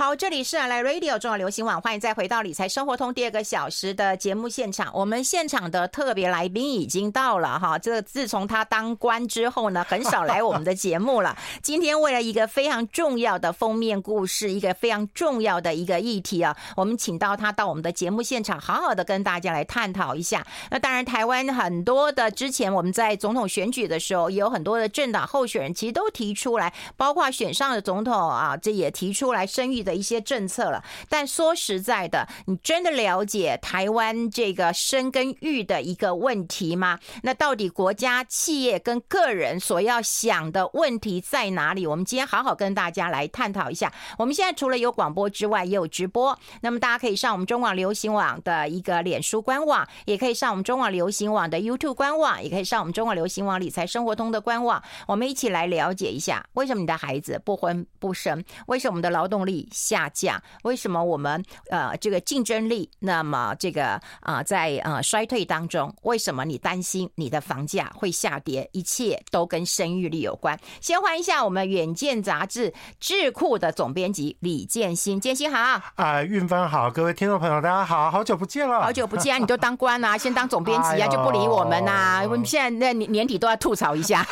[0.00, 4.90] 好，这里是来 Radio 中广流行网，欢迎再回到理财生活通第二个小时的节目现场。
[4.94, 11.36] 我们现场的特别来宾已经到了哈，这自从他当官之后呢，很少来我们的节目了。
[11.60, 20.46] 今天为了一个非常重要的封面故事，一个非常重要的一个议题啊，我们请到他到我们的节目现场，好好的跟大家来探讨一下。
[20.70, 37.00] 那当然，台湾很多的之前我们在总统选举的时候，也有很多的政党候选人其实都提出来，包括选上的总统啊，这也提出来生育的的一些政策了，但说实在的，你真的了解台湾这个生跟育的一个问题吗？
[37.24, 41.84] 那到底国家、企业跟个人所要想的问题在哪里？
[41.88, 43.92] 我们今天好好跟大家来探讨一下。
[44.16, 58.44] 我们现在除了有广播之外，也有直播，那么大家可以上我们中网流行网的一个脸书官网，也可以上我们中网流行网的 YouTube 官网，也可以上我们中网流行网理财生活通的官网，我们一起来了解一下，为什么你的孩子不婚不生？
[58.66, 65.94] 为什么我们的劳动力下降，为什么我们呃这个竞争力那么这个啊、呃、在呃衰退当中？
[66.02, 68.68] 为什么你担心你的房价会下跌？
[68.72, 70.58] 一切都跟生育率有关。
[70.80, 79.38] 先欢迎一下我们《远见》杂志智库的总编辑李建新，建新好啊，运芬好，各位听众朋友大家好，好久不见了，好久不见啊！
[79.38, 82.22] 你都当官啊，先当总编辑啊，就不理我们呐、啊。
[82.24, 84.26] 我们现在那年年底都要吐槽一下，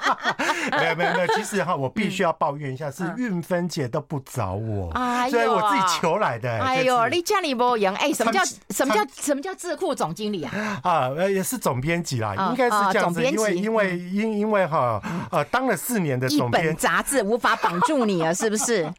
[0.72, 4.67] 没有没有没有，其实哈，我必须要抱怨一下，是 运芬姐都不找我。
[4.94, 6.58] 哎所以我自己求来的。
[6.58, 8.12] 哎呦，你家里不赢哎？
[8.12, 10.80] 什么叫什么叫什么叫智库总经理啊？
[10.82, 13.22] 啊，也是总编辑啦，应该是这样子。
[13.24, 18.90] 因为因为因因为哈呃，当了四年的总编，杂志无法绑住你啊，是不是？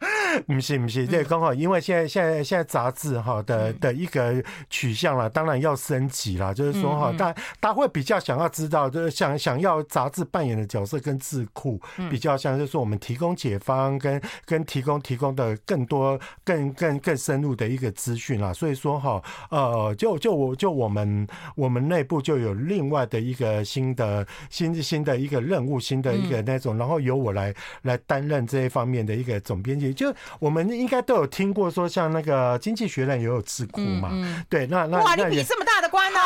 [0.46, 6.54] 不 是不是，这刚好因为现在现在现在杂志哈的的一个取向啦，当然要升级啦。
[6.54, 16.18] 就是说哈，大大会比较想要知道，就是想想要杂志扮演的角色跟智库比较像，就是说我们提供解方跟跟提供提供的更多。
[16.44, 29.92] 更更更深入的一个资讯啦，所以说哈，呃，就就我就我们我们内部就有另外的一个新的新新的一个任务，新的一个那种，然后由我来来担任这一方面的一个总编辑。
[29.92, 34.10] 就我们应该都有听过说，像那个经济学人也有智库嘛，
[34.48, 36.18] 对，那那哇，你比这么大的官 呐？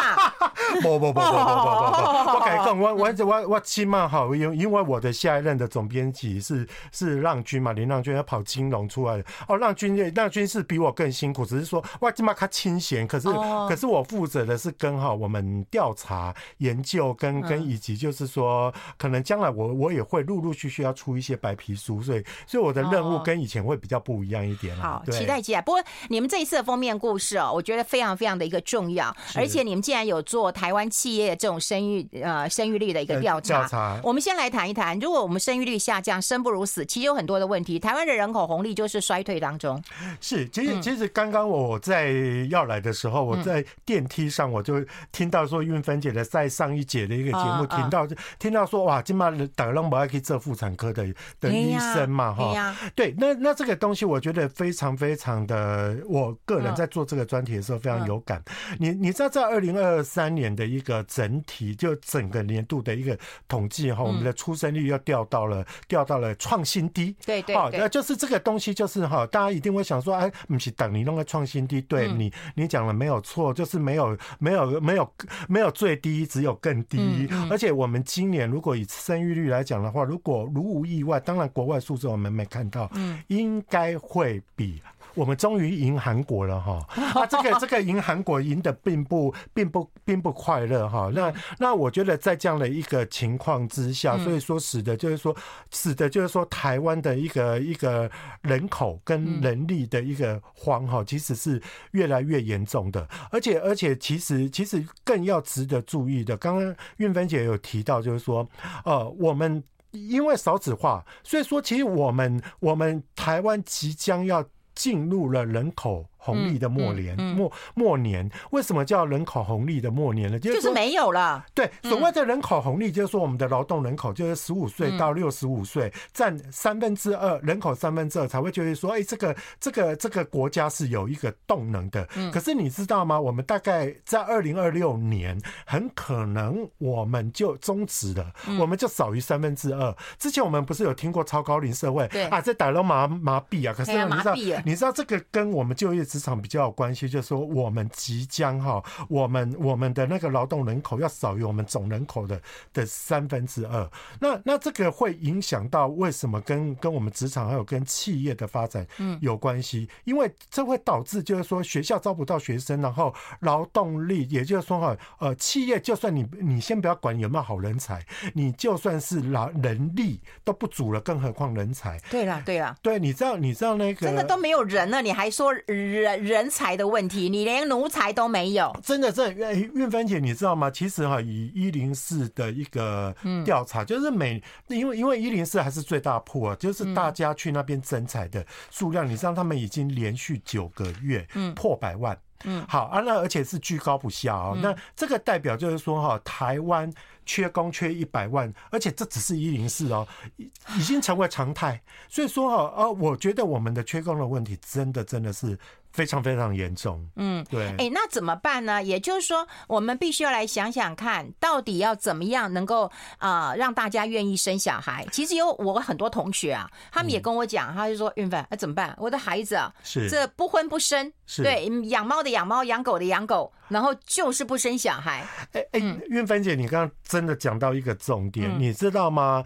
[0.80, 2.33] 不不不不不不不，
[2.78, 9.94] 我，我我我我起码哈，因因为我的下一任的总编辑是是浪君嘛，林浪君要跑金融出来的哦，让军。
[10.14, 13.06] 那军是比我更辛苦，只是说哇，起码他清闲。
[13.06, 13.28] 可是，
[13.68, 24.76] 可是我负责的是跟哈我们调查研究跟跟以及就是说，可能将来我我也会陆陆续续要出一些白皮书，所以所以我的任务跟以前会比较不一样一点。
[24.76, 25.62] 好，期待期待。
[25.62, 37.78] 不过你们这一次的封面故事哦，我觉得非常非常的一个重要，而且你们既然有做台湾企业这种生育呃生育率的一个调查，调查，我们先来谈一谈，如果我们生育率下降，生不如死，其实有很多的问题。
[37.78, 39.82] 台湾的人口红利就是衰退当中。
[40.20, 42.10] 是，其实其实刚刚我在
[42.50, 48.06] 要来的时候，我在电梯上我就听到说韵芬姐的在上一节的一个节目，听到
[48.38, 51.06] 听到说哇，今嘛打龙不爱去做妇产科的
[51.40, 58.42] 的医生嘛哈，对，那那这个东西我觉得非常非常的，我个人在做这个专题的时候非常有感。
[58.78, 70.14] 你你知道在二零二三年的一个整体就整个年度的一个统计哈，我们的出生率又掉到了掉到了创新低，对对，好，那就是这个东西就是哈，大家一定会想说。
[70.14, 75.12] 哎，不是等你弄个创新低，对你，你讲了没有错，就是没有没有没有
[75.48, 77.28] 没有最低，只有更低。
[77.50, 84.80] 而且我们今年如果以生育率来讲的话，如果如无意外，当然国外数字我们没看到，嗯应该会比。
[85.14, 86.78] 我们终于赢韩国了哈！
[87.14, 91.10] 啊，这个这个赢韩国赢的并不并不并不快乐哈。
[91.14, 95.34] 那那我觉得在这样的一个情况之下，所以说使得就是说
[95.70, 98.10] 使得就是说台湾的一个一个
[98.42, 103.08] 人口跟人力的一个荒哈，其实是越来越严重的。
[103.30, 108.48] 而且而且其实其实更要值得注意的，刚刚韵芬姐有提到，就是说
[108.84, 120.38] 呃，我们因为少子化，所以说其实我们我们台湾即将要进入了人口红利的末年，末末年，为什么叫人口红利的末年呢？
[120.38, 121.44] 就是没有了。
[121.52, 132.08] 对，所谓的人口红利，就是说我们的劳动人口就是十五岁到六十五岁占三分之二人口，三分之二才会觉得说，哎，这个这个这个国家是有一个动能的。
[132.32, 133.20] 可是你知道吗？
[133.20, 139.94] 我们大概在二零二六年，很可能我们就终止了，我们就少于三分之二。
[140.18, 142.08] 之前我们不是有听过超高龄社会？
[142.08, 143.74] 对啊，在打了麻麻痹啊。
[143.76, 144.34] 可是你知道，
[144.64, 152.40] 你知道这个跟我们就业职场比较有关系，就是说我们即将哈，我们我们的那个劳动人口要少于我们总人口的
[152.72, 153.90] 的三分之二。
[154.20, 159.88] 那那这个会影响到为什么跟跟我们职场还有跟企业的发展嗯有关系？
[160.04, 168.00] 因为这会导致就是说学校招不到学生，然后劳动力，也就是说哈呃企业就算你你先不要管有没有好人才，
[168.34, 171.98] 你就算是劳人力都不足了，更何况人才？
[172.08, 177.28] 对啦对啦，对，你知道你知道那个真的都没有人了，你还说人人才的问题？
[177.28, 178.74] 你连奴才都没有？
[178.82, 180.70] 真的，这韵韵芬姐，你知道吗？
[180.70, 183.14] 其实哈，以一零四的一个
[183.44, 192.16] 调查，就是每因为因为一零四还是最大铺啊，就是大家去那边征才的数量，你知道他们已经连续九个月破百万。
[192.46, 194.54] 嗯，好啊，那而且是居高不下啊。
[194.60, 196.92] 那这个代表就是说哈，台湾
[197.26, 200.06] 缺工缺一百万，而且这只是一零四哦，
[200.36, 201.80] 已经成为常态。
[202.08, 205.58] 所以说哈，呃，我觉得我们的缺工的问题，真的真的是。
[205.94, 208.82] 非常非常严重，嗯，对，哎，那怎么办呢？
[208.82, 215.06] 也就是说，我们必须要来想想看，到底要怎么样能够啊、呃、让大家愿意生小孩。
[215.12, 218.92] 其实有我很多同学啊，他们也跟我讲，他就说韵芬，那怎么办？
[218.98, 225.24] 我的孩子啊，是这不婚不生，是对，养猫的养猫，养狗的养狗，然后就是不生小孩。
[225.52, 229.44] 哎哎，韵芬姐，你刚刚真的讲到一个重点，嗯、你知道吗？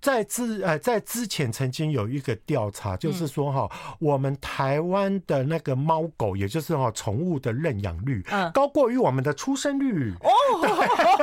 [0.00, 10.14] 在之呃，在之前曾经有一个调查，就是说哈，我们台湾的那个猫狗，也就是哈宠物的认养率，嗯，高过于我们的出生率。
[10.20, 10.30] 哦，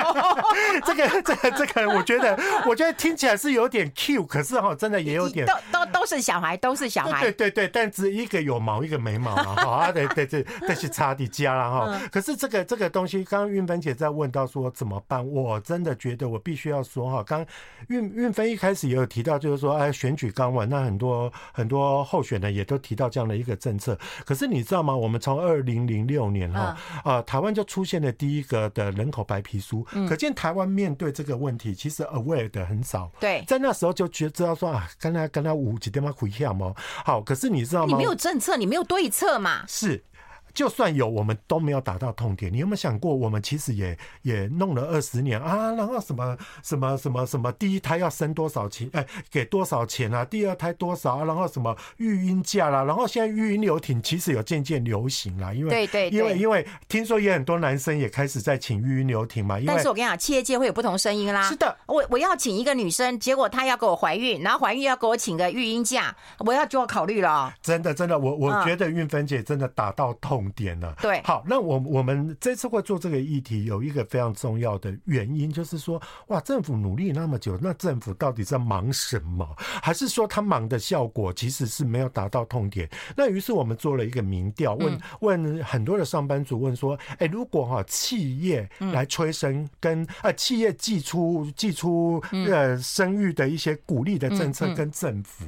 [0.85, 2.37] 这个这个这个，我觉得
[2.67, 7.23] 我觉得听起来是有点 Q，可是哈，真的也有点都都都是小孩，都是小孩。
[7.23, 11.99] 对对对，但只一个有毛，一个没毛啊，哈， 对对对，但是差的家了哈。
[12.11, 17.43] 可是这个这个东西，刚刚运芬姐在问到说怎么办，我真的觉得我必须要说哈，刚
[17.87, 18.66] 运运芬一开。
[18.67, 23.97] 开始也有提到，就是说，哎，选举刚完，那很多很多候选人也都提到这样的一个政策。
[24.25, 24.93] 可是你知道吗？
[24.93, 26.75] 我们从二零零六年哈
[27.05, 33.09] 啊，台湾就出现了第一个的人口白皮书，可见台湾面对这个问题，其实 aware 的很少。
[33.21, 36.73] 对，在那时候就觉知道说啊，刚才刚才五几点嘛回响吗？
[37.05, 37.87] 好，可是你知道吗？
[37.87, 39.63] 你没有政策，你没有对策嘛？
[39.65, 40.03] 是。
[40.57, 42.51] 就算有，我们都没有达到痛点。
[42.51, 45.71] 你有没有想过，我们其实也也弄了二十年啊？
[45.73, 48.89] 然后什么什么什么什么，第一胎要生多少钱？
[48.93, 50.25] 哎，给多少钱啊？
[50.25, 51.25] 第二胎多少啊？
[51.25, 52.83] 然后什么育婴假啦？
[52.83, 59.59] 然后现在育婴留停其实有渐渐流行啦，因为对对，因为因为听说也很多男生也开始在请育婴留停嘛。
[59.67, 61.43] 但是我跟你讲，企业界会有不同声音啦。
[61.43, 67.53] 是的，我我要请一个女生，结果她要给我怀孕，然后怀孕要给我请个育婴假，我要就要考虑了。
[67.61, 70.95] 真的真的，我我觉得运芬姐真的打到痛点了。
[71.01, 71.21] 对。
[71.23, 79.47] 好，那我我们这次会做这个议题，有一个非常重要的原因，就是说，哇，政府努力那么久，那政府到底在忙什么？
[79.57, 82.89] 还是说他忙的效果其实是没有达到痛点？
[83.15, 95.45] 那于是我们做了一个民调，问问很多的上班族，问说，哎，如果哈企业来催生跟呃企业寄出寄出呃生育的一些鼓励的政策跟政府，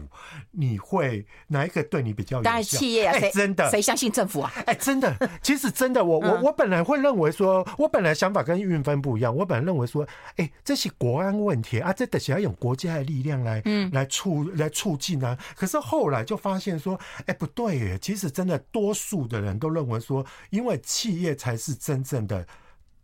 [0.52, 2.50] 你会哪一个对你比较有效？
[2.50, 4.52] 当然企业啊，谁真的谁相信政府啊？
[4.66, 5.69] 哎，真的， 其实。
[5.69, 9.33] 真的，我我我本来会认为说，我本来想法跟运分不一样。
[9.33, 10.06] 我本来认为说，
[10.36, 15.38] 哎，这是国安问题啊，这得是要用国家的力量来，嗯，来促来促进啊。
[15.56, 22.45] 可是后来就发现说，哎，不对耶，其实真的多数的人都认为说，因为企业才是真正的。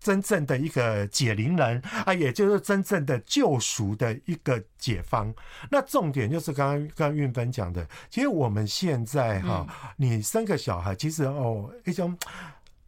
[0.06, 5.34] 真正的一个解铃人啊，也就是真正的救赎的一个解方。
[5.72, 9.66] 那重点就是刚刚刚运芬讲的，其实我们现在哈，
[9.98, 12.16] 你生个小孩，其实哦一种。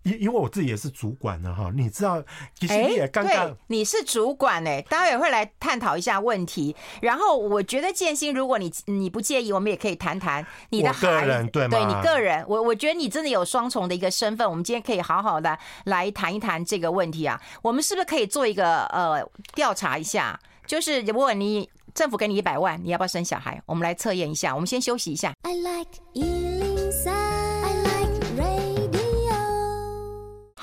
[0.08, 2.24] 因因为我自己也是主管的哈，你知道，
[2.56, 6.76] 其实你也刚刚、你是主管哎，待会也会来探讨一下问题。
[7.02, 14.50] 然后我觉得建新，如果你你不介意，我们也可以谈谈你的个人，对对，你个人，我我觉得你真的有双重的一个身份。
[14.50, 17.40] 我们今天可以好好的来谈一谈这个问题啊。
[17.62, 19.22] 我们是不是可以做一个呃
[19.54, 20.40] 调查一下？
[20.66, 23.62] 就是如果你政府给你一百万，你要不要生小孩？
[23.66, 24.54] 我们来测验一下。
[24.54, 25.34] 我们先休息一下。
[25.44, 26.57] I like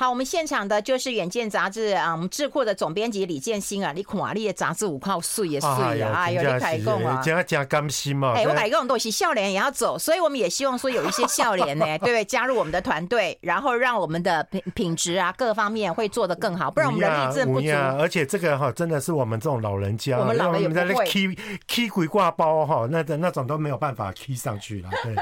[0.05, 5.69] 好，我们现场的就是《远见》杂志啊，我们智库的总编辑李建新啊，你看啊，你的杂志五靠碎也碎
[6.03, 12.23] 啊，哎呦，你开讲啊，加加甘心嘛，哎，我改讲都是笑脸也要走，所以我们也希望说有一些笑脸呢， 对不对？
[12.27, 17.67] 加入我们的团队，然后让我们的品品质啊各方面会做得更好，不然我们的力真不足。
[17.99, 21.35] 而且这个哈，真的是我们这种老人家，我们老人也不会 key
[21.67, 24.91] key 鬼挂包哈，那那种都没有办法 key 上去了。
[25.03, 25.17] 对，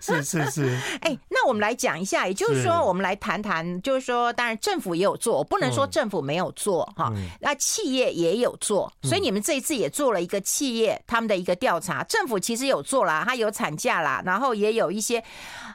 [0.00, 0.78] 是 是是。
[1.02, 1.14] 哎，
[1.44, 4.32] 那我们来讲一下，也就是说，我们来谈谈，就是说。
[4.32, 7.12] 当然政府也有做，我不能说政府没有做哈。
[7.38, 12.02] 那企业也有做，所以你们这一次也做了一个企业他们的一个调查。
[12.04, 15.22] 政府其实有做啦，它有产假啦，然后也有一些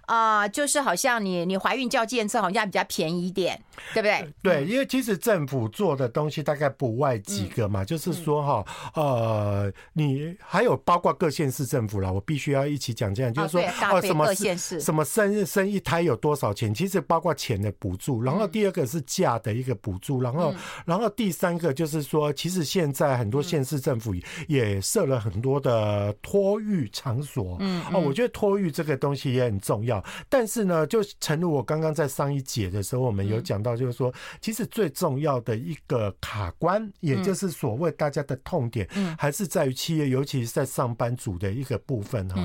[0.07, 3.61] 啊，就是好像你你怀孕叫计程车好像比较便宜一点，
[3.93, 4.33] 对不对？
[4.41, 14.33] 对，因为其实政府做的东西大概不外几个嘛，就是说哈，呃，你还有包括各县市政府啦，我必须要一起讲这样，就是说哦，什么
[14.79, 20.53] 什么生生一胎有多少钱，其实包括钱的补助，然后第二个是价的一个补助，然后
[20.85, 24.13] 然后第三个就是说，其实现在很多县市政府
[24.47, 42.41] 也设了很多的托育场所，嗯，哦，我觉得托育这个东西也很重要，但是呢，就诚如我刚刚在上一节的时候，我们有讲到，就是说，其实最重要的一个卡关，也就是所谓大家的痛点，还是在于企业，尤其是在上班族的一个部分哈。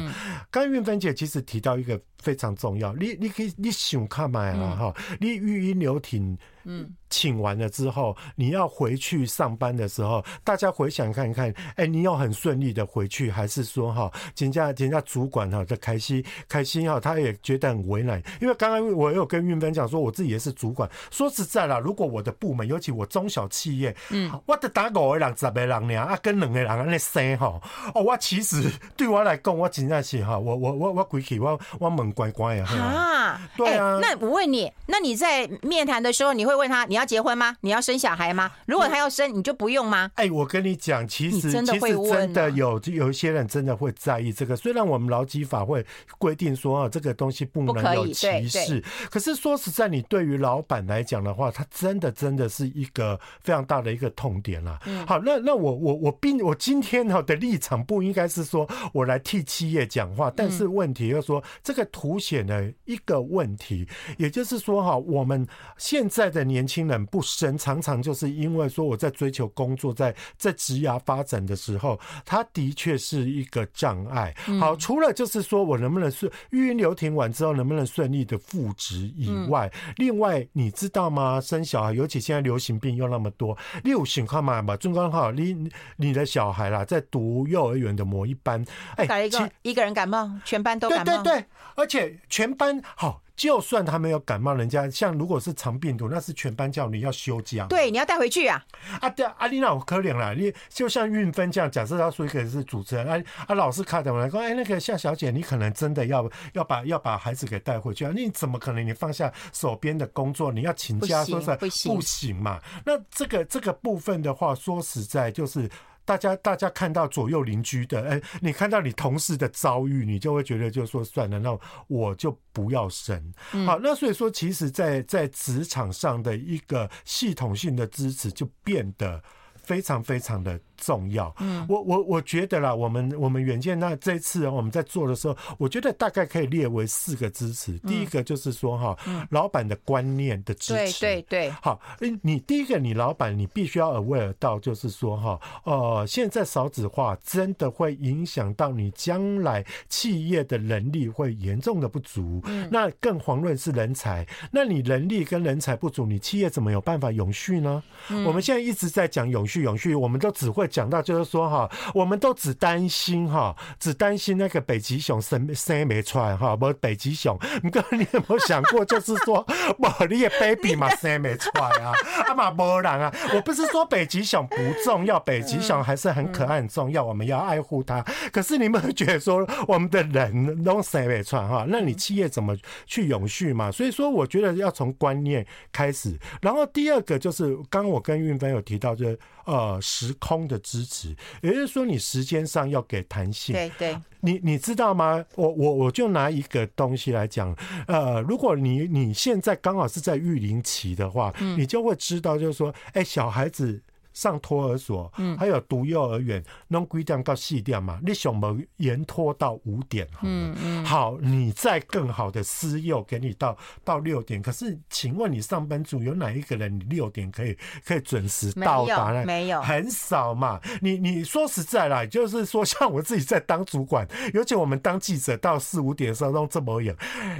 [0.51, 4.41] 刚运芬姐其实提到一个非常重要，你你可以你想看嘛
[4.75, 6.37] 哈，你语音留停。
[6.67, 18.23] 嗯，请完了之后，你要回去上班的时候，大家回想看一看，哎，你要很顺利的回去，还是说哈，人家人家主管哈的开心开心哈，他也觉得很为难。
[18.41, 20.91] 因为刚刚我有跟运芬讲说，我自己也是主管。
[21.11, 27.61] 说实在啦，如果我的部门，尤其我中小企业，嗯，我得打五个人、十个人呢，啊，跟两个人安尼生哈，
[27.95, 32.65] 哦，我其实对我来讲，我真的是哈，我我我我回去我我门关关呀。
[32.65, 33.99] 啊，对啊。
[34.01, 36.55] 那我问你，那你在面谈的时候，你会？
[36.55, 37.57] 问他，你要结婚吗？
[37.63, 38.49] 你要生小孩吗？
[38.67, 40.09] 如果他要生，你就不用吗？
[40.15, 44.55] 哎，我跟你讲，其实真的会问，其实真的有有一些人真的会在意这个。
[44.55, 45.85] 虽然我们劳基法会
[46.17, 48.81] 规定说啊，这个东西不能有歧视，
[49.11, 54.79] 可是说实在，你对于老板来讲的话，他真的真的是一个非常大的一个痛点了。
[55.09, 65.45] 好，那那我我我并我今天哈的立场不应该是说我来替企业讲话，但是问题就是说这个凸显了一个问题，也就是说哈，我们
[65.79, 66.45] 现在的。
[66.45, 74.35] 年轻人不生，常常就是因为说我在追求工作，在在职涯发展的时候，他的确是一个障碍。
[74.61, 81.41] 好，除了就是说我能不能顺育婴留停完之后能不能顺利的复职以外，另外你知道吗？
[81.41, 85.57] 生小孩，尤其现在流行病又那么多，你有情况嘛嘛，中刚好，你
[85.97, 88.63] 你的小孩啦，在读幼儿园的某一班，
[88.97, 93.21] 哎，一个一个人感冒，全班都感冒，对对对，而且全班好。
[93.37, 97.67] 就算他没有感冒，人家像如果是肠病毒，那是全班叫你要休假。
[97.67, 98.65] 对，你要带回去啊。
[99.01, 100.33] 啊，对啊，阿丽娜，我可怜了。
[100.37, 108.13] 你就像运分这样，假设他说一个人是主持人，啊啊，老师卡点来说，哎，那个夏小姐，你可能真的要要把要把孩子给带回去啊？
[108.15, 108.87] 你怎么可能？
[108.87, 112.61] 你放下手边的工作，你要请假，说是不行，不行嘛？
[112.87, 115.69] 那这个这个部分的话，说实在就是。
[116.05, 123.33] 大家，大家看到左右邻居的，哎，你看到你同事的遭遇，你就会觉得，就说算了，那我就不要生。
[123.67, 129.23] 好，那所以说，其实，在在职场上的一个系统性的支持就变得
[129.63, 130.61] 非常非常的。
[130.85, 137.79] 重要，嗯，我我我觉得啦，我们我们远见那这次我们在做的时候，我觉得大概可以列为四个支持。
[137.79, 138.97] 第一个就是说哈，
[139.31, 141.51] 老板的观念的支持，对对对。
[141.63, 141.81] 好，
[142.21, 154.27] 你第一个你老板你必须要 aware 到，就是说哈，呃，现在少子化真的会影响到你将来企业的能力会严重的不足，那更遑论是人才。
[154.53, 157.83] 那你人力跟人才不足，你企业怎么有办法永续呢？
[158.27, 160.69] 我们现在一直在讲永续永续，我们都只会。
[160.75, 169.47] 讲到就是说哈，我们都只担心哈，只担心那个北极熊生生没出来哈，不北极熊，你哥你有没有想过，就是说，
[169.79, 171.93] 我你的 baby 嘛生没出来啊，
[172.27, 178.03] 啊嘛没人啊，我不是说北极熊不重要，北极熊还是很可爱很重要，我们要爱护它。
[178.33, 183.71] 可是你们会觉得说，我们的人都生没出来哈，那你企业怎么去永续嘛？
[183.71, 190.61] 所以说，我觉得要从观念开始，然后第二个就是，刚刚我跟运芬有提到，就是呃时空的。
[190.65, 193.55] 支持，也就是说，你时间上要给弹性。
[193.55, 195.25] 对对，你你知道吗？
[195.37, 197.55] 我我我就拿一个东西来讲，
[197.87, 203.81] 呃，如果你你现在刚好是在育龄期的话，你就会知道，就是说，哎，小孩子。
[204.15, 208.01] 上托儿所，还有读幼儿园，弄几点到四点嘛？
[208.03, 210.09] 你想不延拖到五点？
[210.23, 210.85] 嗯嗯。
[210.85, 214.41] 好，你再更好的私幼给你到到六点。
[214.41, 219.25] 可是，请问你上班族有哪一个人你六点可以可以准时到达呢？
[219.27, 220.61] 没有，很少嘛。
[220.81, 226.97] 你你说实在啦，就是说像我自己在当主管，尤其我们当记者到四五点的时候弄这么远。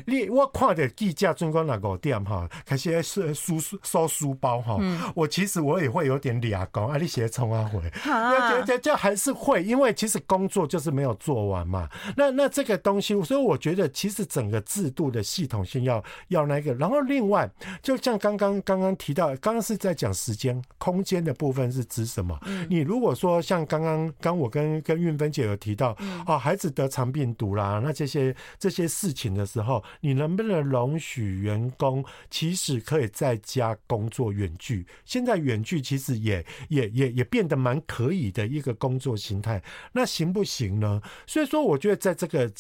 [0.07, 4.77] 你我看着记者专关那个店哈，开始收书收书包哈。
[5.15, 6.64] 我其实我也会有点凉。
[6.65, 11.89] 打工啊，你写冲啊回，就就就还是会，因为其实工作就是没有做完嘛。
[12.17, 17.51] 那那这个东西，所以我觉得其实整个制度的系统性要要那个，然后另外
[17.83, 22.39] 就像刚刚刚刚提到，刚刚是在讲时间空间的部分是指什么？
[22.69, 34.87] 你如果说像刚刚刚我跟跟韵芬姐有提到，哦，孩子得肠病毒啦，那这些这些事情的时候，你能不能容许员工其实可以在家工作远距？
[35.05, 41.01] 现在远距其实也也也也变得蛮可以的一个工作形态，那行不行呢？
[41.27, 42.51] 所以说，我觉得在这个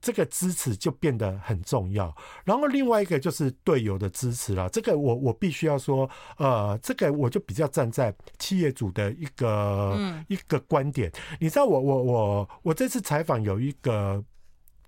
[0.00, 2.14] 这个支持就变得很重要。
[2.44, 6.08] 然后另外一个就是队友的支持了，这个我我必须要说，
[6.38, 11.10] 呃，这个我就比较站在企业主的一个一个观点。
[11.40, 14.24] 你知道我，我我我我这次采访有一个。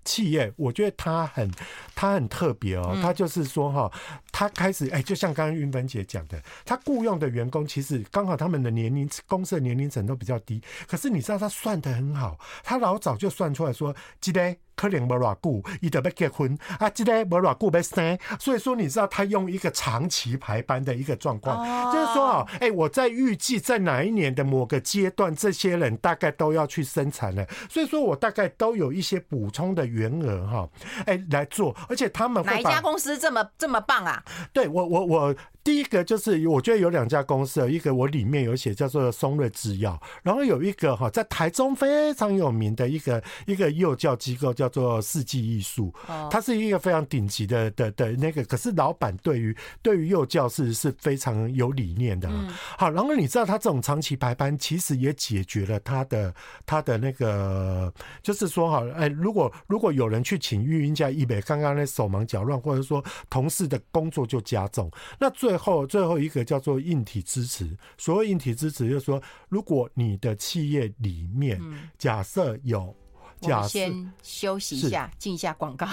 [0.07, 1.51] 企业，我觉得他很，
[1.93, 2.97] 他很特别哦。
[3.01, 3.91] 他就是说哈，
[4.31, 10.61] 他开始哎，就像刚刚云芬姐讲的，他雇佣的员工其实刚好他们的年龄、公司的年龄层都比较低。
[10.87, 14.55] 可是你知道他算的很好，他老早就算出来说，记得。
[14.77, 16.87] 可能没偌久，伊就要结婚啊！
[16.91, 30.69] 这个没偌久要生，所以说你知道他用一个长期排班的一个状况，哦、就是说啊，哎、欸，我在预计在哪一年的某个阶段，这些人大概都要去生产了，所以说我大概都有一些补充的员额哈，
[31.07, 34.23] 哎、欸，来做，而且他们哪一家公司这么这么棒啊？
[34.53, 35.35] 对我我我。
[35.67, 45.93] 我第一个就是，我觉得有两家公司，一个我里面有写叫做松瑞制药，然后有一个哈在台中非常有名的一个一个幼教机构叫做世纪艺术，
[46.31, 52.29] 它是一个非常顶级的的的那个，可是老板对于对于幼教是是非常有理念的。
[52.77, 56.33] 好，然后你知道他这种长期排班，其实也解决了他的
[56.65, 57.93] 他的那个，
[58.23, 71.59] 就是说哈，哎，如果如果有人去请育婴假，一北刚刚那手忙脚乱，或者说同事的工作就加重，那最后最后一个叫做硬体支持，所谓硬体支持就是说，如果你的企业里面
[71.97, 72.95] 假设有，
[73.41, 75.87] 假设先休息一下，进一下广告。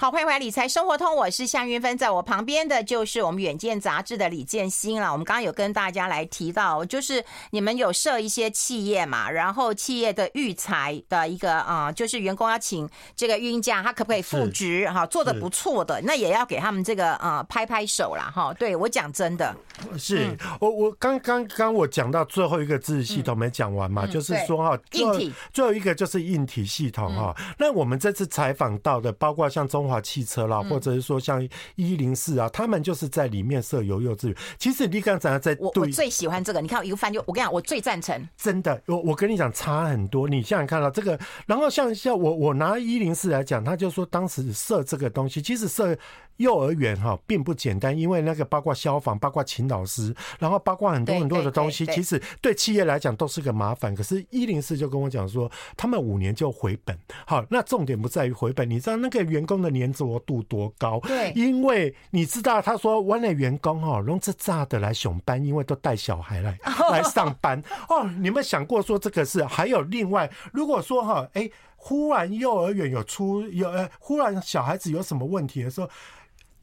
[0.00, 5.10] 好，欢迎回来理财生活通，我是夏云芬，在我旁边的就是我们远见杂志的李建新了。
[5.10, 14.88] 我们刚刚有跟大家来提到，就是你们有设一些企业嘛，然后企业的育才的一个啊、呃，就是员工要请这个育婴假，他可不可以复职？
[14.88, 18.30] 哈，做的不错的，那也要给他们这个啊、呃、拍拍手啦。
[18.32, 18.54] 哈。
[18.54, 19.52] 对我讲真的，
[19.98, 20.28] 是
[20.60, 27.34] 我我刚刚刚我讲到最后一个知识系统没讲完嘛，嗯、就是说哈，硬体最后一个就是硬体系统哈。
[27.36, 29.87] 嗯、那我们这次采访到的，包括像中。
[29.88, 31.42] 华汽车啦，或者是说像
[31.76, 34.36] 一零四啊，他们就是在里面设有幼稚园。
[34.58, 36.60] 其实你刚才在对，我我最喜欢这个。
[36.60, 38.28] 你看一个翻就，我跟你讲，我最赞成。
[38.36, 40.28] 真的，我我跟你讲差很多。
[40.28, 45.96] 你现在看到这个，然后像像我我拿一零四来讲，他就说当时设这个东西，其实设。
[46.38, 53.94] 幼儿园哈并不简单，因为那个包括消防，包括请老师，然后包括很多很多的东西，其实对企业来讲都是个麻烦。
[53.94, 56.98] 可是一零四就跟我讲说，他们五年就回本。
[57.26, 60.98] 好，那重点不在于回本，你知道那个员工的粘着度多高？
[61.00, 66.58] 对，因为你知道他说，我的员工哈，弄这炸的来熊班，因为都带小孩来
[66.90, 67.62] 来上班。
[67.88, 69.44] 哦，你们想过说这个是？
[69.44, 75.90] 还有另外，如果说哈，哎，忽然幼儿园有出有呃，忽然小孩子有什么问题的时候。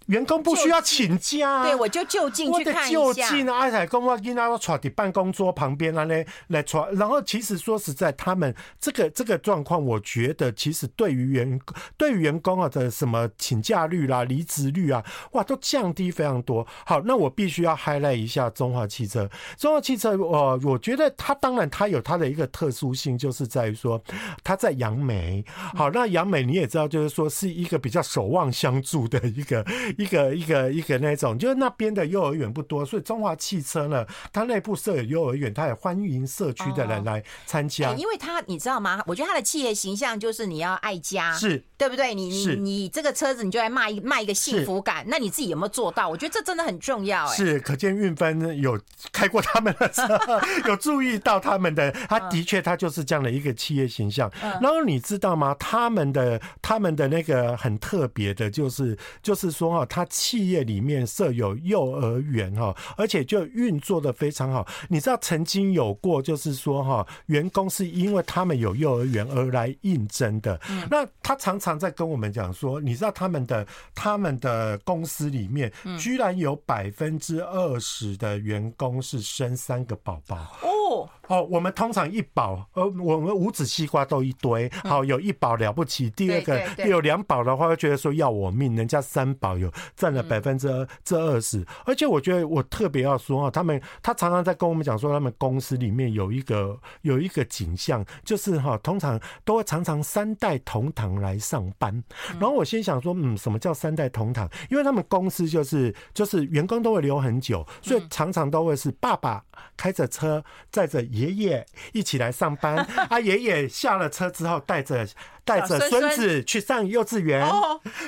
[0.08, 3.00] 员工不需要请假，对，我就就近去看一下。
[3.00, 6.88] 就近啊，阿彩公我跟他说，坐在办公桌旁边啊，来来坐。
[6.92, 11.60] 然后其实说实在，他们这个这个状况，我觉得其实对于员
[11.98, 16.66] 对于员工啊的什么请假率啦、离职率啊，哇，都降低非常多。
[16.86, 19.28] 好，那我必须要 highlight 一下中华汽车。
[19.58, 24.00] 中华汽车，我我觉得它当然它有它的一个特殊性，就是在于说
[24.44, 25.44] 它在杨梅。
[25.76, 29.66] 好，那杨梅你也知道，就是说是一个比较守望相助的一个。
[30.00, 37.92] 一个一个一个那种，就是那边的幼儿园不多，所以中华汽车呢，它内部设有幼儿园，它也欢迎社区的人来参加。
[37.94, 39.02] 因为它你知道吗？
[39.08, 42.14] 我觉得它的企业形象就是你要爱家，是对不对？
[42.14, 45.06] 你你你这个车子，你就来卖一卖一个幸福感。
[45.08, 46.10] 那你自己有没有做到？
[46.10, 47.26] 我觉得这真的很重要。
[47.26, 48.80] 哎，是，可见运分有
[49.12, 50.20] 开过他们的车，
[50.68, 54.32] 有注意到他们的，他的确他就是这样的一个企业形象。
[54.42, 55.56] 然后你知道吗？
[55.60, 59.96] 他们的他们的那个很特别的，就是就是说哈。
[59.96, 64.68] 他企业里面设有幼儿园哈，而且就运作的非常好。
[64.90, 70.60] 你知道曾经有过，就是说哈，员工是因为他们有幼儿园而来应征的。
[70.90, 81.10] 那他常常在跟我们讲说，你知道他们的他们的公司里面，居然有百分之二十的员工是生三个宝宝哦。
[81.28, 86.10] 哦，我们通常一保，呃，我们五子西瓜都一堆，好，有一保了不起。
[86.12, 91.66] 第二个有两保的话，会觉得说要我命，人家三保有占了百分之二这二十。
[91.86, 102.04] 而且我觉得我特别要说啊，他们他常常在跟我们讲说，他们公司里面有一个有一个景象，就是哈，通常都会常常三代同堂来上班。
[102.40, 104.48] 然后我心想说，嗯，什么叫三代同堂？
[104.70, 109.44] 因为他们公司就是就是员工都会留很久，所以常常都会是爸爸
[109.76, 111.04] 开着车载着。
[111.16, 112.76] 爷爷一起来上班，
[113.10, 115.08] 啊，爷爷下了车之后带着
[115.44, 117.50] 带着孙子去上幼稚园，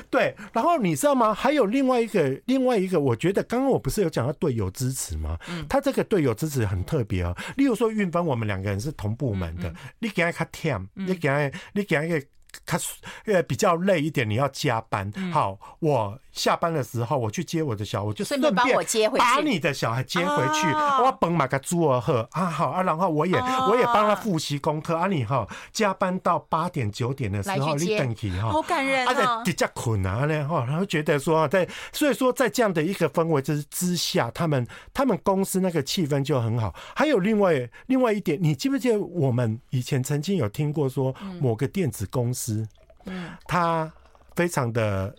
[0.10, 0.36] 对。
[0.54, 1.34] 然后你知道吗？
[1.34, 5.38] 还有另外一个另外一个，我觉得刚刚我不是有讲到队友支持吗？
[5.70, 7.36] 他这个队友支持很特别哦。
[7.56, 12.22] 例如说运分，我们两个人是同部门的，你给他 team，你给他你给他一个。
[12.66, 12.80] 他
[13.26, 15.12] 呃比较累一点，你要加班。
[15.32, 20.68] 好，我下班的时候我去接我的小孩，我就顺便把我接回去，把你的小孩接回去。
[21.04, 23.36] 我本马个猪儿喝啊，好啊，然后我也
[23.68, 25.08] 我也帮他复习功课啊。
[25.08, 30.64] 你哈加班到八点九点的时候，你等起哈，好感人啊，比较困难呢哈。
[30.68, 36.74] 然后觉得说在所以说在这样的一个氛围之之下，他们他们公司那个气氛就很好。
[36.96, 42.68] 还有另外另外一点，你记不记得我们以前曾经有听过说某个电子公司？
[43.06, 43.92] 嗯，他
[44.36, 45.14] 非常的。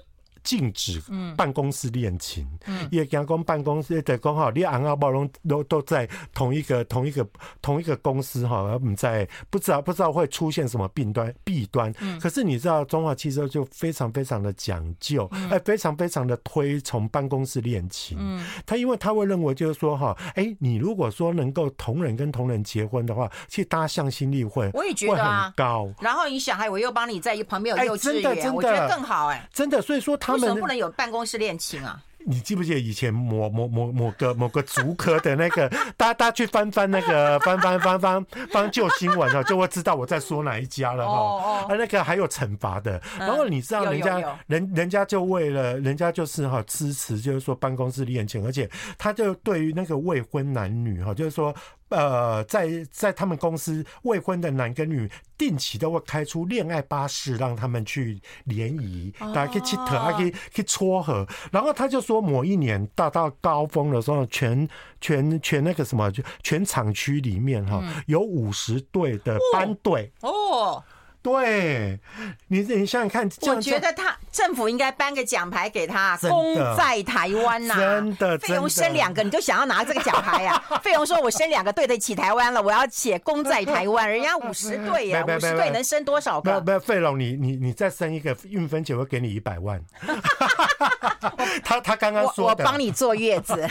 [0.48, 0.98] 禁止
[1.37, 2.48] 办公室恋情，
[2.90, 7.28] 也讲讲办公室的讲好，你昂阿宝龙都都在同一个同一个
[7.61, 11.92] 同一个公司哈，而不在不知道不知道会出现什么弊端弊端。
[12.18, 18.18] 可是你知道中华汽车就非常非常的讲究，哎，非常非常的推崇办公室恋情。
[18.64, 25.92] 他因为他会认为就是说哈，哎，你如果说能够同仁跟同仁结婚的话，其实大家向心力会我也觉得很高。
[26.00, 29.82] 然后你小孩我又帮你在一旁边有幼稚园，我觉得更好哎，真的。
[29.82, 30.38] 所以说他。
[30.40, 32.03] 为什么不能有办公室恋情啊？
[32.27, 41.62] 你记不记得以前某某某某个某个足科的那个，大 家大家去翻翻那个 翻翻翻翻翻旧新闻啊，就会知道我在说哪一家了哈。
[41.62, 51.55] 啊，那个还有惩罚的，然后你知道人家人人家就为了人家就是哈支持，就是说办公室恋情，而且他就对于那个未婚男女哈，就是说。
[51.88, 61.27] 呃，在在他们公司未婚的男跟女定期都会开出恋爱巴士，让他们去联谊，大家可以去特，还可以可以撮合。
[61.51, 64.68] 然后他就说，某一年到到高峰的时候，全
[65.01, 70.83] 全全那个什么，就全厂区里面哈，有五十对的班队哦。
[71.20, 71.98] 对，
[72.46, 77.74] 你你想想看，我觉得他政府应该颁个奖牌给他，功在台湾呐。
[77.76, 80.62] 真的，费用生两个，你就想要拿这个奖牌呀？
[80.82, 84.08] 费用说我生两个对得起台湾了，我要写功在台湾。
[84.08, 86.60] 人家五十对呀，五十对能生多少个？
[86.60, 89.80] 不要费龙，你你你再生一个，运分姐会给你一百万。
[91.64, 93.68] 他他刚刚说我帮你坐月子。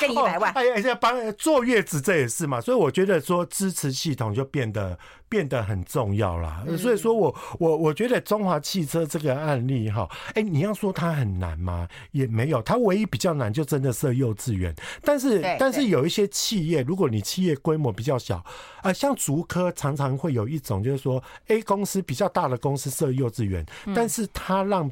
[0.00, 6.64] 给你一百万，哎呀，帮坐月子这也是嘛，所以我觉得说支持系统就变得变得很重要啦。
[6.78, 11.88] 所以说我我我觉得中华汽车这个案例哈，哎，你要说它很难吗？
[12.12, 14.74] 也没有，它唯一比较难就真的设幼稚园。
[15.02, 18.44] 但是但是有一些企业，如果你企业规模比较小
[18.82, 24.90] 啊，像竹科常常会有一种就是说 A 公司比较大的公司设幼稚园，但是它让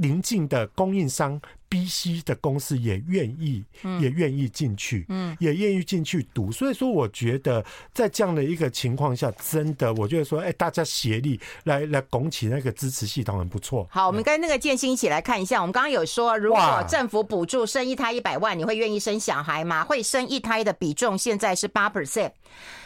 [0.00, 1.40] 邻近的供应商。
[1.66, 3.64] B、C 的公司也愿意，
[4.00, 6.52] 也愿意进去，嗯，也愿意进去读。
[6.52, 13.88] 所以说，我觉得在这样的一个情况下，真的，我觉得说，哎，大家协力来来拱起那个支持系统，很不错。
[13.90, 15.60] 好，我们跟那个建新一起来看一下。
[15.60, 19.82] 我们刚刚有说，如果政府补助生一胎一百万，你会愿意生小孩吗？
[19.82, 22.30] 会生一胎的比重现在是八 percent，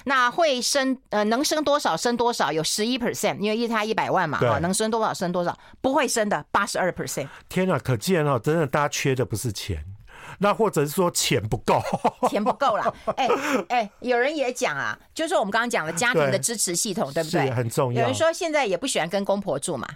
[0.04, 6.90] 那会生呃能生多少生多少，有十一 percent，因为一胎一百万嘛，能生多少生多少，不会生的八十二
[7.48, 8.66] 天啊，可见啊，真的。
[8.66, 9.84] 大家缺的不是钱，
[10.38, 11.80] 那或者是说钱不够，
[12.30, 12.94] 钱不够了。
[13.16, 13.28] 哎
[13.68, 17.50] 哎，有人也讲啊，就是我们刚刚讲的家庭的支持系统，对，对不对？
[17.50, 18.02] 很重要。
[18.02, 19.88] 有人说现在也不喜欢跟公婆住嘛。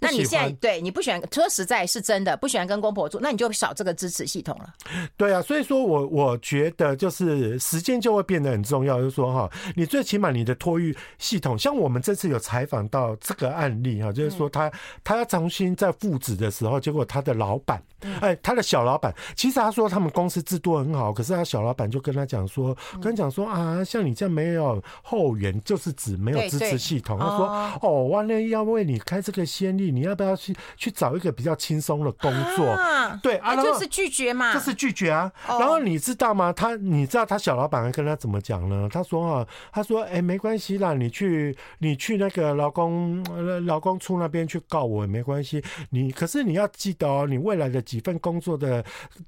[0.00, 4.74] 那你现在对你不喜欢，说实在是真的不喜欢跟公婆住，那你就少这个支持系统了。
[5.16, 14.70] 对啊，所以说我我觉得就是时间就会变得很重要，就是说哈，你最起码你的托育系统，像我们这次有采访到这个案例哈，就是说他
[15.02, 17.82] 他要重新在复职的时候，结果他的老板，
[18.20, 27.18] 哎，他的小老板，其实他说他们公司制度很好，可是他小老板就跟他讲说，跟他讲说啊，像你这样没有后援，就是指没有支持系统。
[27.18, 27.46] 他说
[27.82, 29.90] 哦，万了要为你开这个先例。
[29.90, 32.66] 你要不要去去找一个比较轻松的工作？
[32.66, 35.30] 啊对啊，就是拒绝嘛，就是拒绝啊。
[35.46, 36.52] 然后你知道吗？
[36.52, 38.88] 他你知道他小老板跟他怎么讲呢？
[38.90, 43.24] 他说啊，他说哎、欸，没关系啦，你去你去那个劳工
[43.66, 45.62] 劳工处那边去告我也没关系。
[45.90, 48.84] 你可是你要记得哦，你未来的几份工作的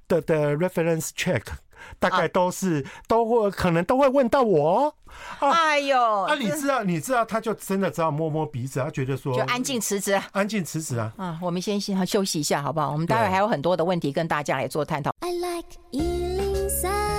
[0.09, 1.43] 的的个 reference check。
[2.01, 4.93] 大概都是、啊、都会可能都会问到我，
[5.39, 11.13] 啊、哎呦，啊，你知道你知道，他就真的只好摸摸鼻子，他觉得说就安静辞职，安静辞职啊。
[11.17, 12.91] 啊，我们先先休息一下，好不好？
[12.91, 15.13] 我们待会还有很多的问题跟大家来做探讨。
[15.21, 17.16] I like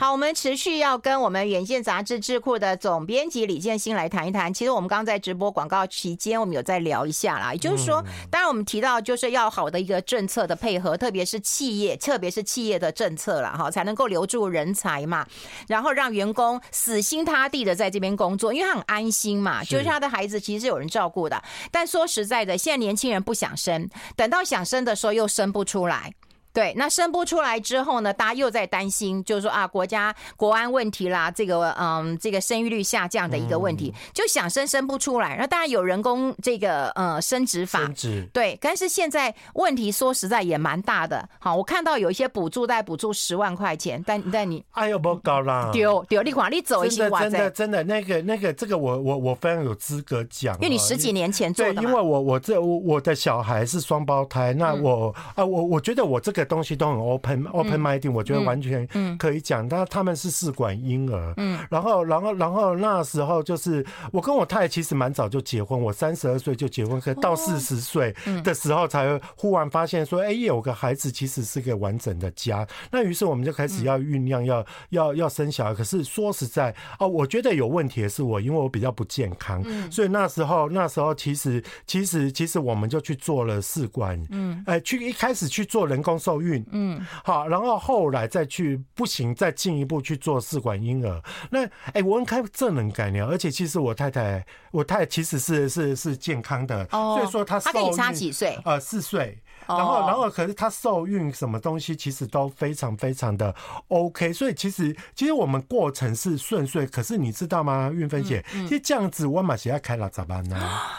[0.00, 4.50] 好，我们持续要跟我们远见杂志智库的总编辑李建新来谈一谈。
[4.54, 7.52] 其实我们刚刚在直播广告期间，我们有在聊一下啦。
[7.52, 15.26] 也就是说，当然我们提到就是要好的一个政策的配合，特别是企业，特别是企业的政策了哈，才能够留住人才嘛，
[15.68, 21.42] 然后让员工死心塌地的在这边工作，因为他很安心嘛，就是他的孩子其实是有人照顾的。
[21.70, 23.86] 但说实在的，现在年轻人不想生，
[24.16, 26.14] 等到想生的时候又生不出来。
[26.52, 35.36] 对，那生不出来之后呢，大家又在担心，就是说啊，国家国安问题啦，这个嗯，这个生育率下降的一个问题，就想生生不出来。
[35.38, 41.28] 那当然有人工这个呃生殖法，生殖对，但是现在问题说实在也蛮大的。
[41.38, 56.39] 好，我看到有一些补助，在补助十万块钱，但但你 哎呦不搞啦，丢丢你款你走一些哇真的真的那个那个这个我我我非常有资格讲，因为你十几年前做的，对，因为我我这我我的小孩是双胞胎，那我啊我我觉得我这个。
[56.44, 58.86] 东西都很 open open minded，我觉得完全
[59.18, 59.68] 可以讲。
[59.68, 72.66] 但他们是试管婴儿，嗯，然后然后然后那时候就是我跟我太太其实蛮早就结婚，我三十二岁就结婚，可到四十岁的时候才忽然发现说，哎，有个孩子其实是个完整的家。
[72.90, 75.74] 那于是我们就开始要酝酿，要要要生小孩。
[75.74, 91.22] 可是说实在哦，我觉得有问题的是我，因为我比较不健康，所以那时候那时候其实其实其实我们就去做了试管，嗯，哎，去一开始去做人工受孕，嗯，好，然后后来再去不行，再进一步去做试管婴儿。
[91.48, 98.58] 那哎，我开这能改良，而且其实我太太，我太太其实是是是健康的，哦，所以说她她跟你差几岁？
[98.66, 99.38] 呃，四岁。
[99.76, 103.54] 然后，然后，可是他受孕什么东西其实都非常非常的
[103.88, 106.86] OK，所以其实其实我们过程是顺遂。
[106.86, 110.56] 可是你知道吗，韵芬姐，其实这样子我马上要开了咋办呢？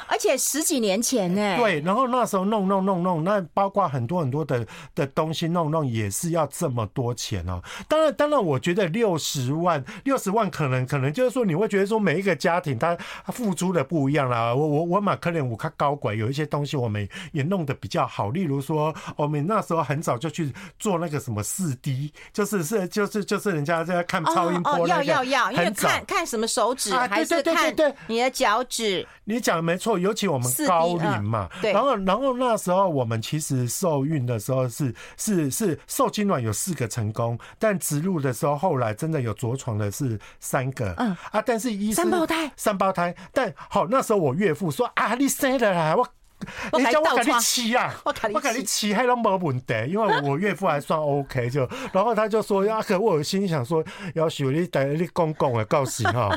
[0.07, 1.57] 而且十几年前呢？
[1.57, 7.61] 对，然后那时候弄弄弄弄，那包括很多很多的的东西弄弄也是要这么多钱哦。
[7.87, 12.95] 当然，当然，我觉得六十万，六十万可能可能就是说你会觉得说每一个家庭他
[13.27, 14.55] 付出的不一样啦。
[14.55, 18.60] 我我我马可能我看高管有一些东西我们也弄得比较好，例如。
[18.61, 27.73] 说我们那时候很早就去做那个什么四 D，就是是就是就是人家在看超音波，哦，要要要，因为看看什么手指，还是看
[28.07, 29.05] 你的脚趾。
[29.23, 31.71] 你讲的没错，尤其我们高龄嘛，对。
[31.71, 46.07] 然后然后那时候我们其实受孕的时候是是是受精卵有四个成功，但植入的时候后来真的有着床的是三个，嗯啊，但是医生三胞胎三胞胎，但好那时候我岳父说啊，你生了啦我。
[46.77, 56.29] 你叫我给你骑啊，我给你骑还都没问题，因为我岳父还算 OK，就然后他就说啊，可我心想说，要许你等你公公的告诉哈，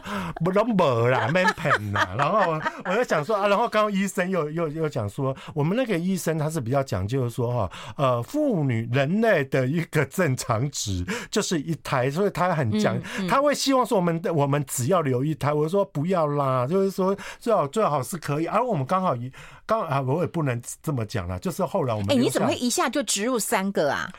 [0.44, 2.14] 不 都没啦，没骗啦。
[2.16, 12.96] 然后我就想说啊，然后刚刚医生又又又讲说，我们那个医生他是比较讲究说哈，呃，妇女人类的一个正常值就是一胎，所以他很讲，
[13.28, 19.30] 他会希望说我们我们只要留一胎，我说不要啦，就是说最好最好是可以，而我们刚好一。
[19.66, 24.10] 刚啊，我也不能这么讲了，就是后来我们哎，你怎么会一下就植入三个啊？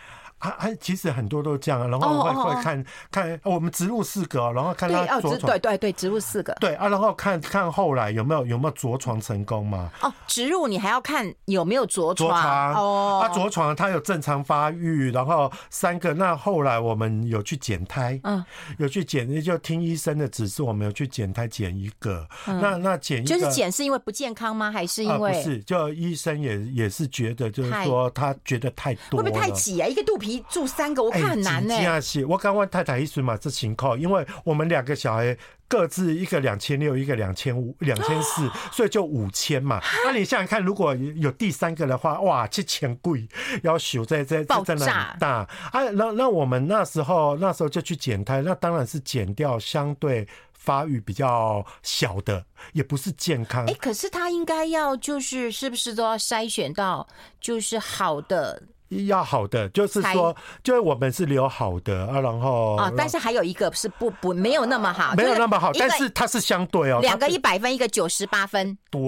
[0.46, 9.90] 啊啊，其实很多都这样啊，然后会会看看我们植入四个，然后看他着床，对对对，植入四个，对啊，然后看看后来有没有有没有着床成功嘛？
[10.02, 18.44] 哦，植入你还要看有没有着床哦，他着床他有正常发育，然后三个，那后来我们有去减胎，嗯，
[18.78, 24.72] 有去减，就听医生的指示，我们有去减胎减一个，那那减一就是减是因为不健康吗？
[24.72, 25.60] 还是因为不是？
[25.64, 29.88] 就医生也也是觉得就是说他觉得太多，会不会太挤啊？
[29.88, 30.35] 一个肚皮。
[30.50, 31.80] 住三个，我看很难呢、欸。
[31.80, 39.82] 这样是，我刚问太太意思嘛，这情况，因为我们两个小孩各自一个两千六，一个两千五、两千四，所以就五千嘛。
[40.06, 43.28] 那你想想看，如果有第三个的话，哇，这钱贵，
[43.64, 45.84] 要修在在在在那大啊。
[45.94, 53.64] 那那我们那时候那时候就去减胎，那当然是减掉相对发育比较小的，也不是健康。
[53.66, 57.08] 哎、欸，可是他应该要就是是不是都要筛选到
[57.42, 58.62] 就是好的？
[58.90, 69.02] 要好的，就是说，就是我们是留好的啊，然后啊，但是还有一个是不不没有那么好，没有那么好，但是它是相对哦，两个一百分，一个九十八分，对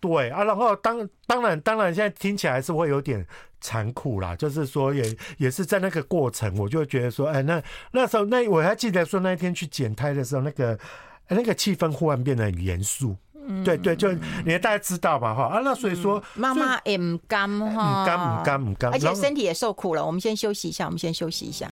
[0.00, 3.26] 对啊，然后当当然当然现在听起来是会有点
[3.60, 10.78] 残酷啦，就是说也也是在那个过程，我就觉得说，哎，那那时候那我还记得说那一天去剪胎的时候，那个
[11.28, 13.16] 那个气氛忽然变得很严肃。
[13.64, 14.12] 对对，就
[14.44, 20.04] 你大家知道吧哈啊，那所以说妈妈也唔甘哈，唔甘唔甘唔甘，而且身体也受苦了。
[20.04, 21.70] 我们先休息一下，我们先休息一下。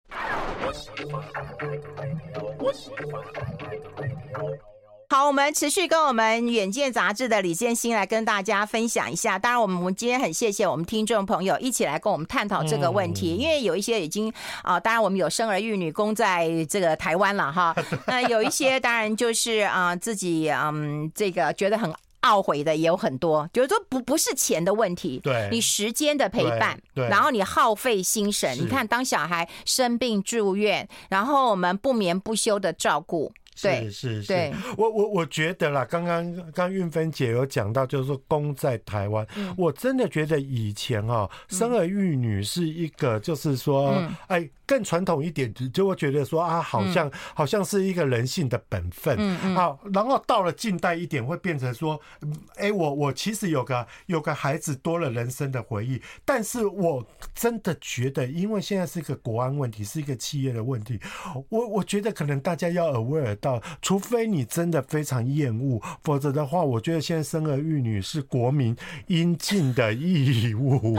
[5.13, 9.38] 好，我们持续跟我们《远见》杂志的李建新来跟大家分享一下。
[9.38, 17.76] 当然，我们今天很谢谢我们听众朋友一起来跟我们探讨这个问题，因为有一些已经啊，当然我们有生儿育女供在这个台湾了哈。
[18.08, 33.32] 那有一些当然就是啊，自己嗯，这个觉得很懊悔的也有很多，就是说不不是钱的问题，对，你时间的陪伴，对，然后你耗费心神，你看当小孩生病住院，然后我们不眠不休的照顾。
[33.56, 44.50] 是是是，我我我觉得啦，刚刚刚韵芬姐有讲到，就是说公在台湾，嗯，我真的觉得以前哈，生儿育女是一个，就是说，嗯，哎。
[44.66, 52.00] 更传统一点，就会觉得说啊，好像好像是一个人性的本分，嗯啊，然后到了近代一点，会变成说，
[52.56, 60.98] 哎，我我其实有个有个孩子多了人生的回忆，但是我真的觉得，因为现在是一个国安问题，是一个企业的问题，
[61.50, 68.74] 我我觉得可能大家要 aware 到，除非你真的非常厌恶，否则的话，我觉得现在生儿育女是国民
[69.08, 70.98] 应尽的义务。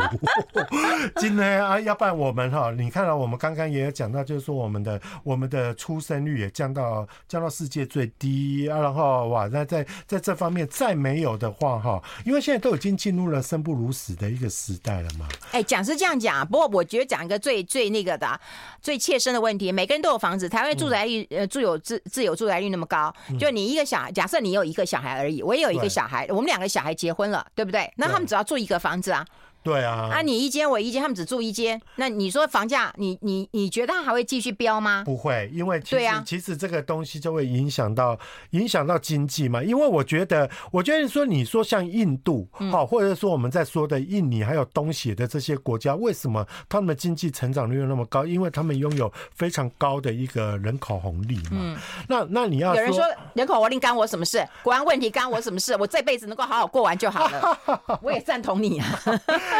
[1.17, 3.55] 今天啊，要不然我们哈，你看到我们刚。
[3.55, 15.29] 刚刚也有讲到，就是说我们的我们的出生率也降到降到世界最低啊，然后哇，那在在这方面再没有的话哈，因为现在都已经进入了生不如死的一个时代了嘛。
[15.53, 18.41] 哎，讲是这样讲，不过我觉得讲一个最最那个的
[18.83, 27.93] 最切身的问题，每个人都有房子，台湾住宅率呃住有自自有住宅率那么高，就你一个小孩，假设你有一个小孩而已，我也有一个小孩，我们两个小孩结婚了，对不对？
[27.97, 29.25] 那他们只要住一个房子啊。
[29.65, 35.03] 对啊，啊，你一间我一间，他们只住一间，那你说房价，你你你觉得它还会继续飙吗？
[35.07, 38.19] 不会，因为其实、啊、其实这个东西就会影响到
[38.51, 39.63] 影响到经济嘛。
[39.63, 48.27] 因为我觉得，我觉得说你说像印度，好、嗯，或者说我们在说的印尼还有东协的这些国家，为什么他们的经济成长率又那么高？
[48.27, 51.53] 因为他们拥有非常高的一个人口红利嘛。
[51.53, 54.47] 嗯、那那你要有人说人口红利干我什么事？
[54.63, 55.75] 国安问题干我什么事？
[55.79, 57.59] 我这辈子能够好好过完就好了。
[58.03, 59.01] 我也赞同你啊。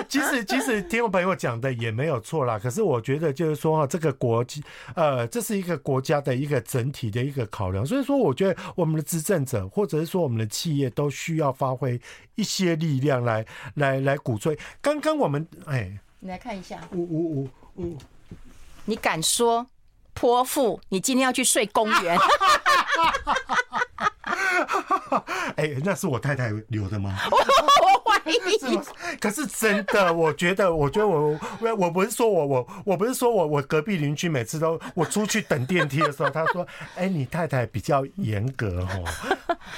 [0.09, 2.59] 其实，其实听我朋友讲的也没有错啦。
[2.59, 4.63] 可是我觉得，就是说哈，这个国际，
[4.95, 7.85] 呃，这是一个国家的一个整体的一个考量。
[7.87, 12.01] 所以说，我觉得我们的执政者，或者是说我们的企业，都需要发挥
[12.35, 14.59] 一些力量来，来，来鼓吹。
[14.81, 17.99] 刚刚我们，哎，你来看一下，呜呜呜呜，
[18.85, 19.67] 你敢说
[20.13, 20.81] 泼妇？
[20.89, 22.19] 你今天要去睡公园？
[25.57, 27.17] 哎，那是我太太留的吗？
[28.61, 28.81] 是
[29.21, 39.05] 可是真的，我觉得，我觉得我我我不是说我我我不是说我我隔壁邻居每次都我出去等电梯的时候，他说：“哎，你太太比较严格哦。”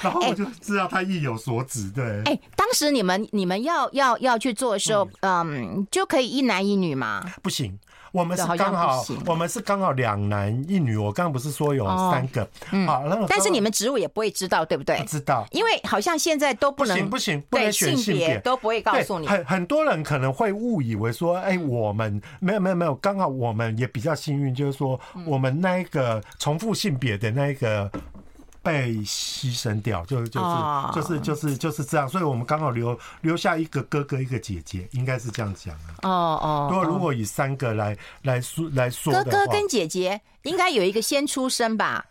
[0.01, 1.89] 然后我就知道他意有所指。
[1.89, 7.23] 对，哎，当时你们你们要要要去做的时候，嗯，就可以一男一女吗？
[7.41, 7.77] 不行。
[8.17, 10.97] 我们是刚好，我们是刚好两男一女。
[10.97, 12.41] 我刚刚不是说有三个，
[12.87, 14.97] 好，但是你们职务也不会知道，对不对？
[14.97, 19.27] 不知道，因为好像现在都不能，不行，不能选性别，都不会告诉你。
[19.27, 27.91] 很很多人可能会误以为说，哎，我们没有没有没有，刚好我们也比较幸运，就是说我们那一个重复性别的那一个。
[28.67, 35.95] 被牺牲掉，就就是就是就是就是这样，所以我们刚好留留下一个哥哥，一个姐姐，应该是这样讲啊。
[36.03, 42.05] 哦哦，如果如果以三个来来说来说，哥哥跟姐姐应该有一个先出生吧？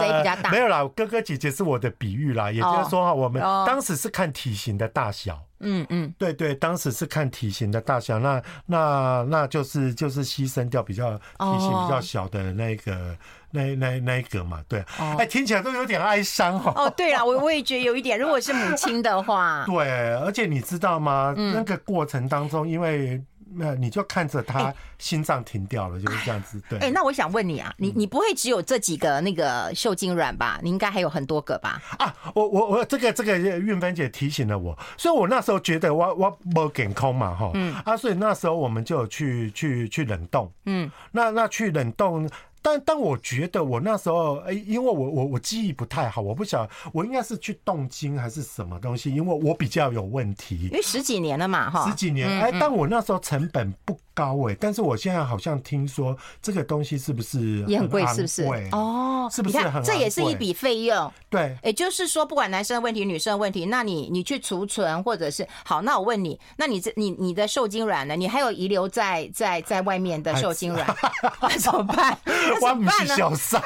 [0.00, 0.50] 谁比较大？
[0.50, 5.42] 没有啦，哥哥姐姐是我的比喻啦，也就是说，我们当时是看体型的大小。
[5.60, 13.16] 嗯嗯，对对，当时是看体型的大小，那那那就是就是牺牲掉比较体型比较小的那个。
[13.50, 15.18] 那那那一个嘛，对，哎、oh.
[15.20, 16.70] 欸，听起来都有点哀伤哦。
[16.76, 21.32] 哦，对了，我我也觉得有一点，如果是母亲的话， 对，而且你知道吗？
[21.34, 23.18] 嗯、那个过程当中，因为
[23.54, 26.60] 那你就看着他心脏停掉了，欸、就是这样子。
[26.68, 30.58] 对，哎、欸，那我想问你啊，你你不会只有这几个那个受精卵吧？
[30.62, 31.80] 你应该还有很多个吧？
[31.98, 42.28] 啊，我我我这个这个运芬姐提醒了我，所以我那时候觉得我我没健康嘛，哈，嗯，啊，所以那时候我们就去去去冷冻，嗯，那那去冷冻。
[42.62, 50.64] 但但我觉得我那时候哎，因为我我我记忆不太好，我不晓我应该是去冻精还是什么东西，因为我比较有问题。
[50.64, 58.04] 因为十几年了嘛，哈，十几年哎，但我那时候成本不高哎，但是我现在好像听说这个东西是不是也很贵？
[58.06, 58.44] 是不是？
[58.72, 59.82] 哦，是不是很？
[59.82, 61.12] 这也是一笔费用。
[61.30, 68.16] 对，也就是说，不管男生的问题、女生的问题，那你你去储存或者是好，那我问你，那你这你你的受精卵呢？
[68.16, 70.86] 你还有遗留在在在外面的受精卵，
[71.40, 72.18] 那 怎么办？
[72.60, 73.60] 我不是小三，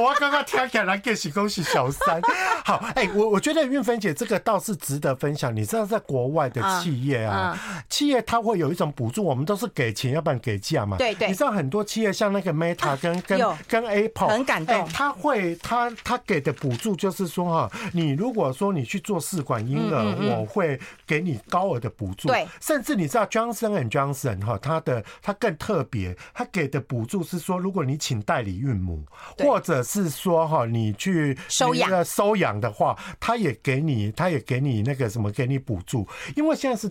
[0.00, 2.20] 我刚刚听起来更是恭喜小三。
[2.64, 5.54] 好，哎、欸，我我觉得运芬姐这个倒是值得分享。
[5.54, 10.96] 你知道，在国外的企业啊，企业它会有一种补助，我们都是给钱，要不然给价嘛。
[10.96, 11.28] 对对。
[11.28, 22.28] 你知道很多企业像那个 Meta 跟跟跟 Apple 很感动，他会他他给的补助就是说哈，你如果说你去做试管婴儿，我会给你高额的补助。
[22.28, 29.04] 对，甚至你知道 Johnson and Johnson 哈，他的他更特别，他给的补助是说，如果你请代理孕母，
[29.38, 36.06] 或者是说哈，你去收养收养的话，他也给你，他也给你那个什么，给你补助，
[36.36, 36.90] 因为现在是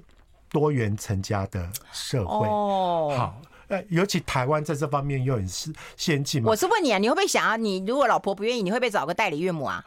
[0.49, 2.47] 多元成家的社会。
[2.47, 6.49] 哦，好，呃，尤其台湾在这方面又很是先进嘛。
[6.49, 7.55] 我是问你啊，你会不会想啊？
[7.55, 9.83] 你如果老婆不愿意，你会不会找个代理孕母啊？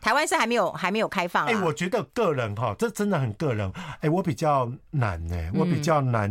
[0.00, 1.46] 台湾是还没有还没有开放。
[1.46, 3.72] 哎，我觉得个人哈，这真的很个人。
[4.00, 6.30] 哎，我比较难呢，我比较难。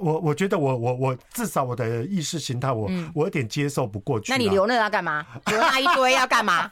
[0.00, 4.32] 我我觉得我我我至少我的意识形态我我有点接受不过去。
[4.32, 5.24] 那你留那个要干嘛？
[5.46, 6.70] 留那一堆要干嘛？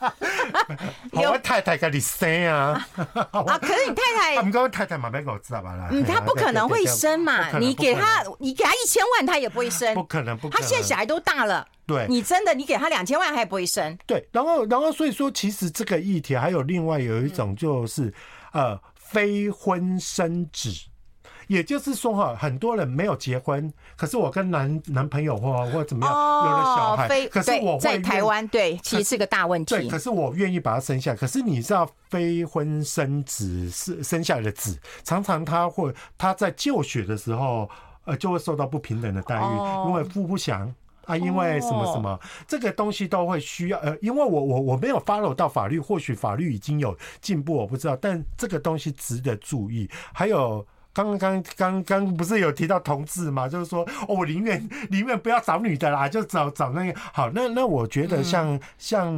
[1.13, 2.87] 我太太跟你生啊！
[3.31, 4.03] 啊，可是你太
[4.37, 5.75] 太， 你跟太太嘛，别给我知道吧？
[5.77, 7.59] 啦，嗯，他不可能会生嘛。
[7.59, 9.95] 你给他，你给他一千万，他也不会生。
[9.95, 10.61] 不可能，不可能。
[10.61, 11.67] 他现在小孩都大了。
[11.87, 13.97] 对，你真的，你给他两千万，他也不会生。
[14.07, 18.13] 对，然后，然后，所以说，其实这个议题还有另外有一种，就是
[18.53, 20.71] 呃，非婚生子。
[21.49, 29.75] 也就是说哈，很多人没有结婚，可是我跟男男朋友或或怎么样有了小孩，可是我在台湾对，其实是个大问题。
[29.77, 31.17] 对，可是我愿意把他生下来。
[31.17, 37.71] 可是你知道，非婚生子是生下来的子，常常他会他在就学的时候，
[38.07, 40.75] 呃，就会受到不平等的待遇，因为父不详
[41.05, 42.19] 啊，因为什么什么，
[42.49, 49.89] 这个东西都会需要呃，因为我我我没有 follow 到法律，或许法律已经有进步，我不知道，但这个东西值得注意。
[50.13, 50.67] 还有。
[50.97, 53.47] 刚刚刚刚不是有提到同志嘛？
[53.47, 57.31] 就是说，哦，我宁愿宁愿不要找女的啦，就找找那个好。
[57.35, 59.13] 那那我觉得像像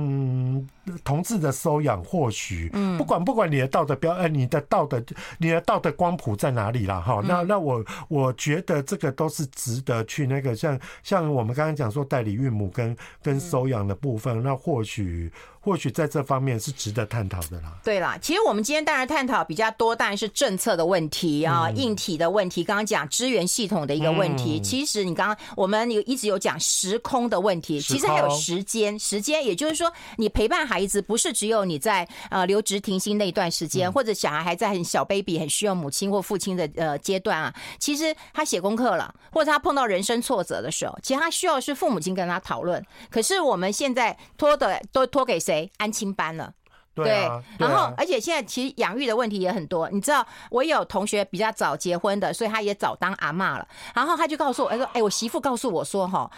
[1.04, 5.00] 同志的收养，或许不管不管你的道德标，呃，你的道德
[5.38, 7.00] 你的道德光谱在哪里啦？
[7.00, 15.30] 哈，那那我我觉得这个都是值得去那个像像我们刚刚讲说代理孕母跟跟收养的部分，那或许。
[15.60, 17.72] 或许在这方面是值得探讨的啦。
[17.82, 22.64] 对啦，其实我们今天当然探讨比较多，当然是政策的问题啊，硬体的问题。
[22.64, 37.54] 刚刚讲支援系统的一个问题，其实你刚刚我们有一直有讲时空的问题，其实还有时间，时间也就是说，你陪伴孩子不是只有你在呃留职停薪那一段时间，或者小孩还在很小 baby 很需要母亲或父亲的呃阶段啊。
[37.78, 42.84] 其实他写功课了，或者他碰到人生挫折的时候，其实他需要是父母亲跟他讨论。
[43.10, 45.70] 可是我们现在拖的都拖给谁？
[45.78, 46.52] 安亲班了，
[46.94, 47.26] 对，
[47.58, 49.88] 然后而且现在其实养育的问题也很多。
[49.90, 53.66] 你知道，我有同学比较早结婚的，所以他也早当阿嬷了。
[53.94, 56.30] 然后他就告诉我，他说，哎，我媳妇告诉我说，哈，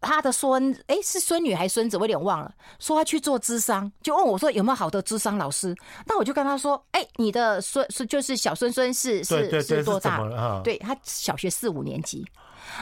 [0.00, 2.52] 他的孙，哎，是孙女还是孙子，我有点忘了。
[2.80, 5.72] 说他去做智商，就问我说有没有好的智商老师。
[6.06, 10.60] 那我就跟他说，哎，你的孙是就是小孙孙是是是多大？
[10.64, 12.26] 对，他小学四五年级。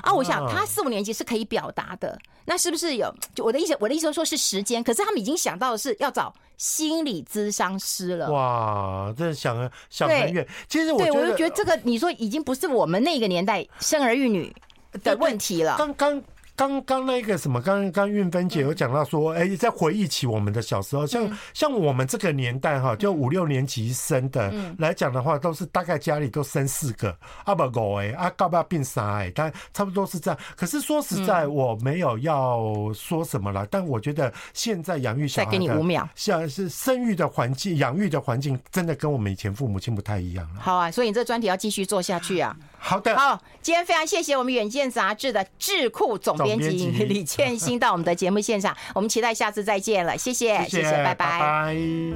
[0.03, 3.14] 啊，我想他四五年级是可以表达的，那是不是有？
[3.34, 8.30] 就我的意思，我的意思说是时间，可是他们已经想到的是要找心理咨商师了。
[8.30, 10.47] 哇，这想想很远。
[10.68, 14.55] 其实我对我就觉得这个，你说已经不是我们那个年代生儿育女
[15.03, 15.76] 的问题了。
[15.76, 16.22] 刚刚。
[16.61, 30.38] 刚刚那个什么，刚刚运芬姐有讲到说，哎，在回忆起我们的小时候，像像我们这个年代哈，就五六年级生的来讲的话，都是大概家里都生四个，啊不五哎，啊搞不要变三哎，但差不多是这样。
[30.54, 40.61] 可是说实在，我没有要说什么了，但我觉得现在养育小孩，再给你五秒，像是生育的环境、养育的环境，真的跟我们以前父母亲不太一样了。
[40.61, 42.54] 好啊，所以你这专题要继续做下去啊。
[42.76, 51.14] 好的，好，今天非常谢谢我们《远见》杂志的智库总编辑李倩欣到我们的节目现场，我们期待下次再见了，谢谢，谢谢，谢谢拜拜。
[51.14, 51.76] 拜拜。